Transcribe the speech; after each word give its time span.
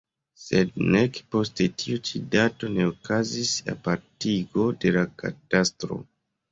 Sed 0.43 0.71
nek 0.95 1.19
post 1.35 1.61
tiu 1.83 2.01
ĉi 2.11 2.23
dato 2.37 2.73
ne 2.79 2.89
okazis 2.95 3.55
apartigo 3.77 4.69
de 4.85 4.97
la 5.01 5.09
katastro. 5.25 6.03